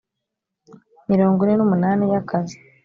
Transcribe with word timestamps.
mirongo 1.11 1.39
ine 1.43 1.53
n 1.57 1.61
umunani 1.65 2.03
y 2.11 2.15
akazi 2.21 2.57